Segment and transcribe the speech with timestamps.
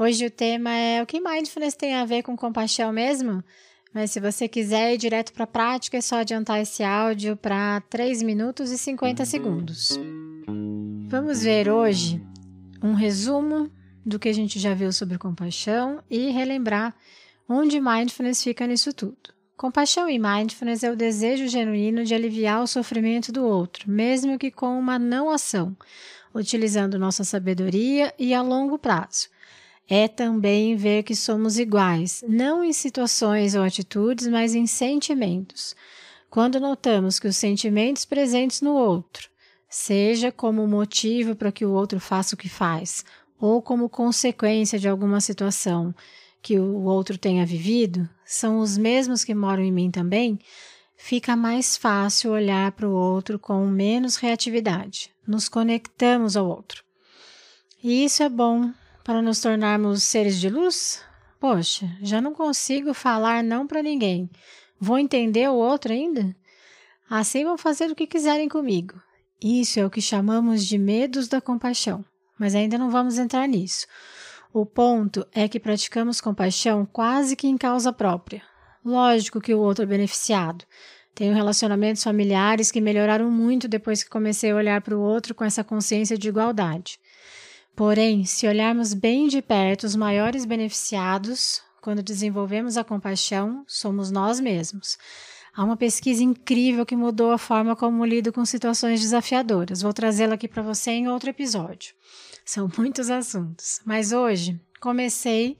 [0.00, 3.42] Hoje o tema é o que mindfulness tem a ver com compaixão mesmo?
[3.92, 7.80] Mas se você quiser ir direto para a prática, é só adiantar esse áudio para
[7.90, 9.98] 3 minutos e 50 segundos.
[11.08, 12.24] Vamos ver hoje
[12.80, 13.68] um resumo
[14.06, 16.94] do que a gente já viu sobre compaixão e relembrar
[17.48, 19.34] onde mindfulness fica nisso tudo.
[19.56, 24.52] Compaixão e mindfulness é o desejo genuíno de aliviar o sofrimento do outro, mesmo que
[24.52, 25.76] com uma não ação,
[26.32, 29.28] utilizando nossa sabedoria e a longo prazo
[29.88, 35.74] é também ver que somos iguais, não em situações ou atitudes, mas em sentimentos.
[36.28, 39.30] Quando notamos que os sentimentos presentes no outro,
[39.68, 43.02] seja como motivo para que o outro faça o que faz,
[43.40, 45.94] ou como consequência de alguma situação
[46.42, 50.38] que o outro tenha vivido, são os mesmos que moram em mim também,
[50.96, 55.10] fica mais fácil olhar para o outro com menos reatividade.
[55.26, 56.84] Nos conectamos ao outro.
[57.82, 58.70] E isso é bom
[59.08, 61.02] para nos tornarmos seres de luz?
[61.40, 64.28] Poxa, já não consigo falar não para ninguém.
[64.78, 66.36] Vou entender o outro ainda?
[67.08, 69.00] Assim vão fazer o que quiserem comigo.
[69.42, 72.04] Isso é o que chamamos de medos da compaixão,
[72.38, 73.86] mas ainda não vamos entrar nisso.
[74.52, 78.42] O ponto é que praticamos compaixão quase que em causa própria.
[78.84, 80.66] Lógico que o outro é beneficiado.
[81.14, 85.46] Tenho relacionamentos familiares que melhoraram muito depois que comecei a olhar para o outro com
[85.46, 87.00] essa consciência de igualdade.
[87.78, 94.40] Porém, se olharmos bem de perto, os maiores beneficiados, quando desenvolvemos a compaixão, somos nós
[94.40, 94.98] mesmos.
[95.54, 99.80] Há uma pesquisa incrível que mudou a forma como lido com situações desafiadoras.
[99.80, 101.94] Vou trazê-la aqui para você em outro episódio.
[102.44, 105.56] São muitos assuntos, mas hoje comecei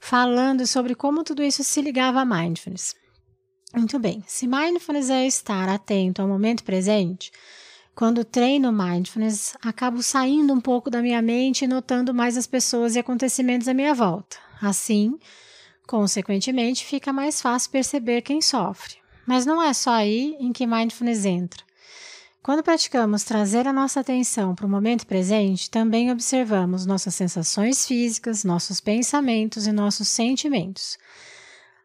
[0.00, 2.96] falando sobre como tudo isso se ligava a mindfulness.
[3.74, 7.30] Muito bem, se mindfulness é estar atento ao momento presente,
[8.00, 12.96] quando treino mindfulness, acabo saindo um pouco da minha mente e notando mais as pessoas
[12.96, 14.38] e acontecimentos à minha volta.
[14.58, 15.18] Assim,
[15.86, 18.94] consequentemente, fica mais fácil perceber quem sofre.
[19.26, 21.62] Mas não é só aí em que mindfulness entra.
[22.42, 28.44] Quando praticamos trazer a nossa atenção para o momento presente, também observamos nossas sensações físicas,
[28.44, 30.96] nossos pensamentos e nossos sentimentos.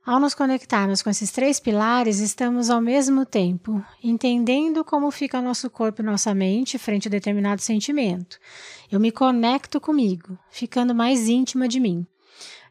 [0.06, 5.68] Ao nos conectarmos com esses três pilares, estamos ao mesmo tempo entendendo como fica nosso
[5.68, 8.38] corpo e nossa mente frente a determinado sentimento.
[8.92, 12.06] Eu me conecto comigo, ficando mais íntima de mim.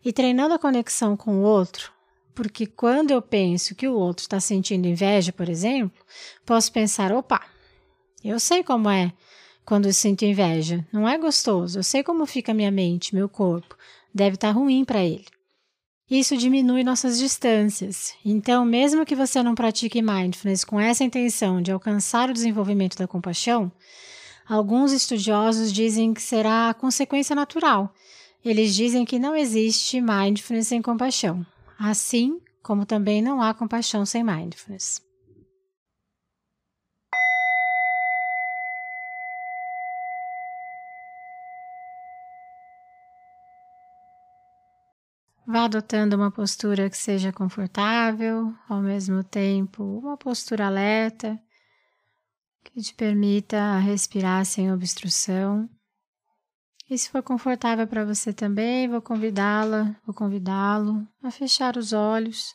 [0.05, 1.91] E treinando a conexão com o outro,
[2.37, 6.05] porque quando eu penso que o outro está sentindo inveja, por exemplo,
[6.47, 7.41] posso pensar: opa,
[8.23, 9.12] eu sei como é
[9.65, 10.87] quando eu sinto inveja.
[10.93, 11.81] Não é gostoso.
[11.81, 13.77] Eu sei como fica minha mente, meu corpo.
[14.15, 15.25] Deve estar ruim para ele.
[16.10, 18.15] Isso diminui nossas distâncias.
[18.25, 23.09] Então, mesmo que você não pratique mindfulness com essa intenção de alcançar o desenvolvimento da
[23.09, 23.72] compaixão,
[24.47, 27.93] alguns estudiosos dizem que será a consequência natural.
[28.44, 31.44] Eles dizem que não existe mindfulness sem compaixão,
[31.78, 35.00] assim como também não há compaixão sem mindfulness.
[45.47, 51.38] Vá adotando uma postura que seja confortável, ao mesmo tempo, uma postura alerta
[52.65, 55.69] que te permita respirar sem obstrução.
[56.88, 62.55] E se for confortável para você também, vou convidá-la, vou convidá-lo a fechar os olhos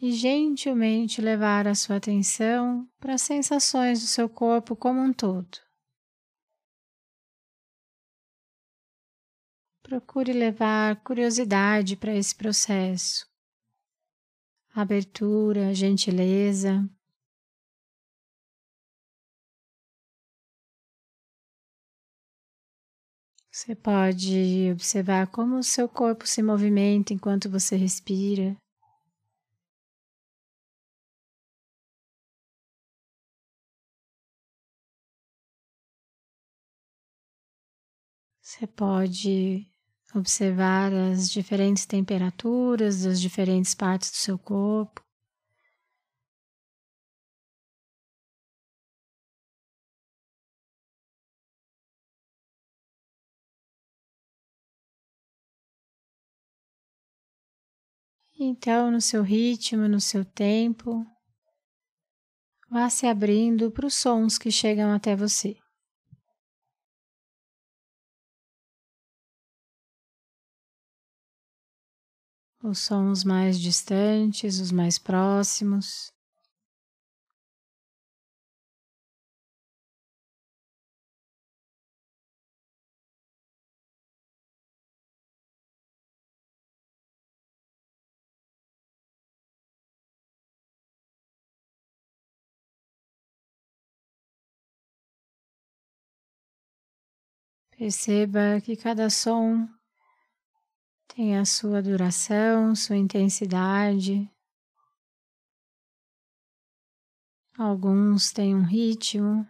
[0.00, 5.65] e gentilmente levar a sua atenção para as sensações do seu corpo como um todo.
[9.86, 13.24] Procure levar curiosidade para esse processo.
[14.74, 16.84] Abertura, gentileza.
[23.48, 28.56] Você pode observar como o seu corpo se movimenta enquanto você respira.
[38.42, 39.75] Você pode
[40.14, 45.02] observar as diferentes temperaturas das diferentes partes do seu corpo.
[58.38, 61.04] Então, no seu ritmo, no seu tempo,
[62.70, 65.56] vá se abrindo para os sons que chegam até você.
[72.68, 76.12] Os sons mais distantes, os mais próximos.
[97.70, 99.68] Perceba que cada som
[101.16, 104.30] tem a sua duração, sua intensidade.
[107.58, 109.48] Alguns têm um ritmo.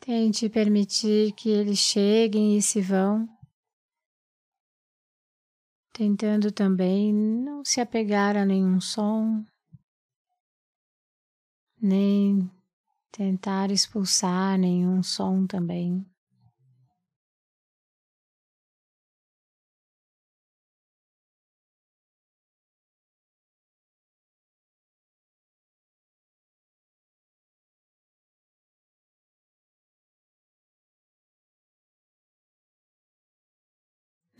[0.00, 3.28] Tente permitir que eles cheguem e se vão,
[5.98, 9.44] tentando também não se apegar a nenhum som,
[11.82, 12.48] nem
[13.10, 16.06] tentar expulsar nenhum som também.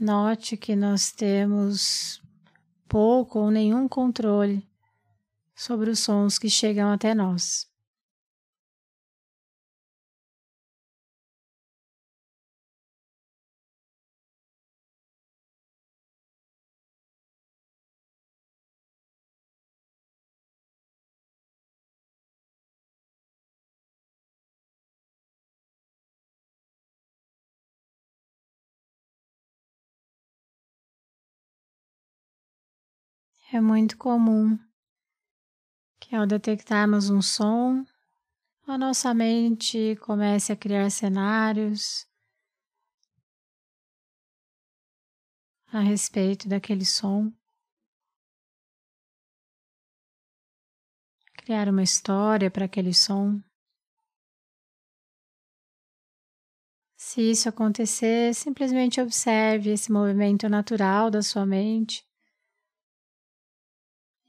[0.01, 2.23] Note que nós temos
[2.89, 4.65] pouco ou nenhum controle
[5.57, 7.69] sobre os sons que chegam até nós.
[33.51, 34.59] É muito comum
[35.99, 37.83] que ao detectarmos um som,
[38.67, 42.07] a nossa mente comece a criar cenários
[45.73, 47.33] a respeito daquele som,
[51.39, 53.43] criar uma história para aquele som.
[56.99, 62.08] Se isso acontecer, simplesmente observe esse movimento natural da sua mente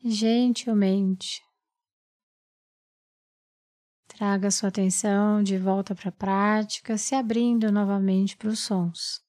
[0.04, 1.42] gentilmente.
[4.08, 9.22] Traga sua atenção de volta para a prática, se abrindo novamente para os sons.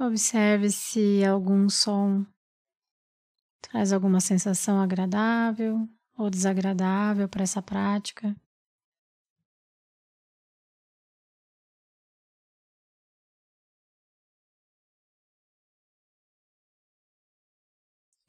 [0.00, 2.24] Observe se algum som
[3.60, 8.36] traz alguma sensação agradável ou desagradável para essa prática.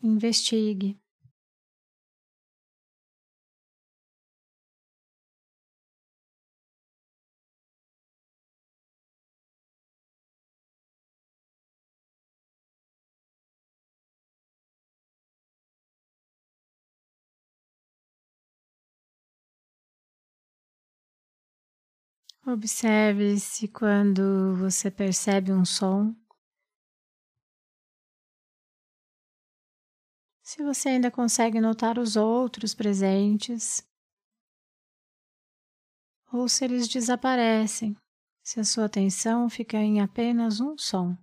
[0.01, 0.99] Investigue.
[22.51, 26.15] Observe se quando você percebe um som,
[30.41, 33.87] se você ainda consegue notar os outros presentes
[36.33, 37.95] ou se eles desaparecem,
[38.41, 41.15] se a sua atenção fica em apenas um som.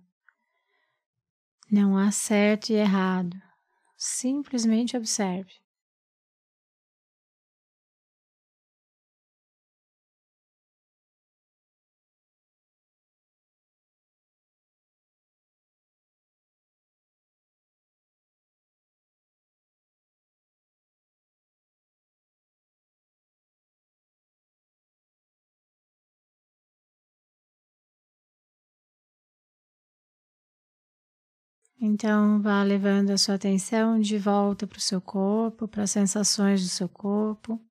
[1.69, 3.35] Não há certo e errado,
[3.97, 5.51] simplesmente observe.
[31.79, 36.63] Então, vá levando a sua atenção de volta para o seu corpo, para as sensações
[36.63, 37.61] do seu corpo.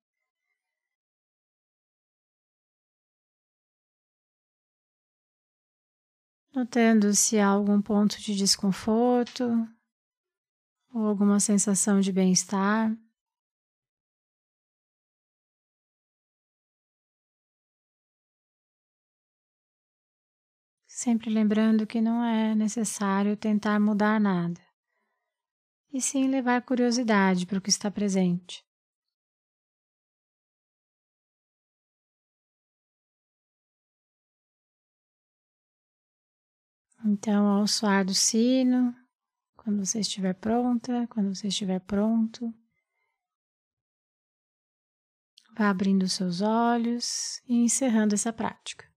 [6.55, 9.43] Notando se há algum ponto de desconforto
[10.93, 12.97] ou alguma sensação de bem-estar.
[21.07, 24.59] Sempre lembrando que não é necessário tentar mudar nada,
[25.89, 28.61] e sim levar curiosidade para o que está presente.
[37.05, 38.93] Então, ao soar do sino,
[39.55, 42.53] quando você estiver pronta, quando você estiver pronto,
[45.57, 48.96] vá abrindo seus olhos e encerrando essa prática.